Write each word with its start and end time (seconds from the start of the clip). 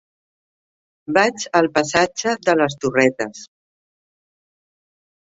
Vaig 1.17 1.43
al 1.59 1.67
passatge 1.75 2.33
de 2.47 2.55
les 2.61 2.77
Torretes. 2.85 3.43